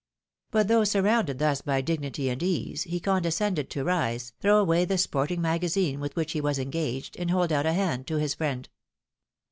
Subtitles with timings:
[0.49, 4.83] But though sur rounded thus by dignity and ease, he condescended to rise, throw away
[4.83, 8.33] the Sporting Magazine vrith which he was engaged, and hold out a hand to his
[8.33, 8.67] friend.